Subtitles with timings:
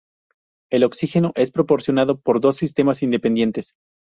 [0.71, 3.75] El oxígeno es proporcionado por dos sistemas independientes.